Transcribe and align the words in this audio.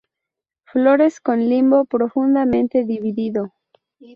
Flores 0.63 1.19
con 1.19 1.47
limbo 1.47 1.85
profundamente 1.85 2.85
dividido. 2.85 3.53